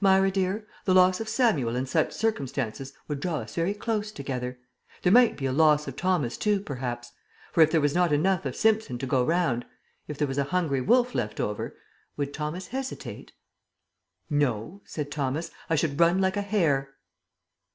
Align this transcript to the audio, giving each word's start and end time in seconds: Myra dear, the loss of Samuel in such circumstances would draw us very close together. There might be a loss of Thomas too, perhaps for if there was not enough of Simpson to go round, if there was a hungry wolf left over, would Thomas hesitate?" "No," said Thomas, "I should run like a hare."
Myra 0.00 0.30
dear, 0.30 0.66
the 0.86 0.94
loss 0.94 1.20
of 1.20 1.28
Samuel 1.28 1.76
in 1.76 1.84
such 1.84 2.14
circumstances 2.14 2.94
would 3.06 3.20
draw 3.20 3.40
us 3.40 3.54
very 3.54 3.74
close 3.74 4.10
together. 4.12 4.58
There 5.02 5.12
might 5.12 5.36
be 5.36 5.44
a 5.44 5.52
loss 5.52 5.86
of 5.86 5.94
Thomas 5.94 6.38
too, 6.38 6.60
perhaps 6.60 7.12
for 7.52 7.60
if 7.60 7.70
there 7.70 7.82
was 7.82 7.94
not 7.94 8.10
enough 8.10 8.46
of 8.46 8.56
Simpson 8.56 8.96
to 8.96 9.06
go 9.06 9.22
round, 9.22 9.66
if 10.08 10.16
there 10.16 10.26
was 10.26 10.38
a 10.38 10.44
hungry 10.44 10.80
wolf 10.80 11.14
left 11.14 11.38
over, 11.38 11.76
would 12.16 12.32
Thomas 12.32 12.68
hesitate?" 12.68 13.32
"No," 14.30 14.80
said 14.86 15.10
Thomas, 15.10 15.50
"I 15.68 15.74
should 15.76 16.00
run 16.00 16.18
like 16.18 16.38
a 16.38 16.40
hare." 16.40 16.94